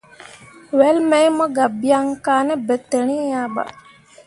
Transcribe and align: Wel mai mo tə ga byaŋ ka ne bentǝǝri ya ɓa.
Wel 0.77 0.97
mai 1.09 1.27
mo 1.37 1.45
tə 1.47 1.53
ga 1.55 1.65
byaŋ 1.79 2.05
ka 2.25 2.33
ne 2.47 2.53
bentǝǝri 2.67 3.15
ya 3.31 3.41
ɓa. 3.55 3.63